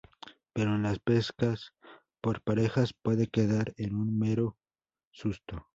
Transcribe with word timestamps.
Pero 0.53 0.73
en 0.73 0.81
la 0.81 0.95
pesca 0.95 1.53
por 2.21 2.41
parejas 2.41 2.91
puede 3.03 3.27
quedar 3.27 3.75
en 3.77 3.93
un 3.93 4.17
mero 4.17 4.57
susto. 5.11 5.67